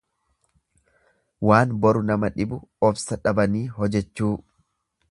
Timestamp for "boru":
1.83-2.03